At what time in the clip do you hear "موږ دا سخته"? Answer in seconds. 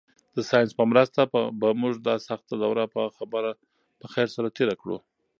1.81-2.53